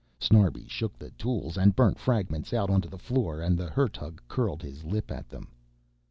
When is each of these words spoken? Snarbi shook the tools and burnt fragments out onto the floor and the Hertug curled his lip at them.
Snarbi 0.19 0.67
shook 0.67 0.97
the 0.97 1.11
tools 1.11 1.59
and 1.59 1.75
burnt 1.75 1.99
fragments 1.99 2.53
out 2.53 2.71
onto 2.71 2.89
the 2.89 2.97
floor 2.97 3.39
and 3.39 3.55
the 3.55 3.67
Hertug 3.69 4.19
curled 4.27 4.63
his 4.63 4.83
lip 4.83 5.11
at 5.11 5.29
them. 5.29 5.49